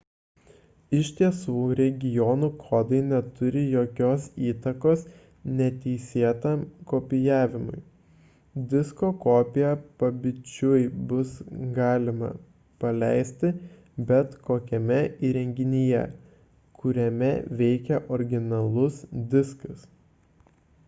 [0.97, 5.03] iš tiesų regionų kodai neturi jokios įtakos
[5.59, 7.83] neteisėtam kopijavimui
[8.73, 9.75] disko kopiją
[10.05, 10.81] pabičiui
[11.13, 11.35] bus
[11.77, 12.31] galima
[12.85, 13.53] paleisti
[14.13, 15.01] bet kokiame
[15.31, 16.03] įrenginyje
[16.81, 17.31] kuriame
[17.63, 18.99] veikia originalus
[19.37, 19.89] diskas